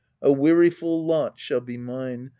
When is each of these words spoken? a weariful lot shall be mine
a 0.19 0.31
weariful 0.31 1.05
lot 1.05 1.39
shall 1.39 1.59
be 1.61 1.77
mine 1.77 2.27